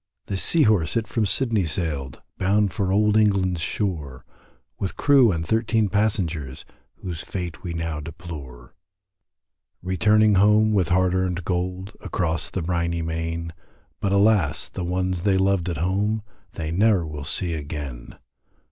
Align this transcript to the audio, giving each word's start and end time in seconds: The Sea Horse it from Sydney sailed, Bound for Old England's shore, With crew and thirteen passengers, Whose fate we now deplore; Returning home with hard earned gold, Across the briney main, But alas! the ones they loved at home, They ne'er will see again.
The 0.25 0.35
Sea 0.35 0.63
Horse 0.63 0.97
it 0.97 1.07
from 1.07 1.27
Sydney 1.27 1.65
sailed, 1.65 2.23
Bound 2.39 2.73
for 2.73 2.91
Old 2.91 3.15
England's 3.15 3.61
shore, 3.61 4.25
With 4.79 4.97
crew 4.97 5.31
and 5.31 5.45
thirteen 5.45 5.89
passengers, 5.89 6.65
Whose 6.95 7.21
fate 7.21 7.61
we 7.61 7.75
now 7.75 7.99
deplore; 7.99 8.73
Returning 9.83 10.33
home 10.41 10.73
with 10.73 10.89
hard 10.89 11.13
earned 11.13 11.45
gold, 11.45 11.95
Across 12.01 12.49
the 12.49 12.63
briney 12.63 13.03
main, 13.03 13.53
But 13.99 14.11
alas! 14.11 14.69
the 14.69 14.83
ones 14.83 15.21
they 15.21 15.37
loved 15.37 15.69
at 15.69 15.77
home, 15.77 16.23
They 16.53 16.71
ne'er 16.71 17.05
will 17.05 17.23
see 17.23 17.53
again. 17.53 18.17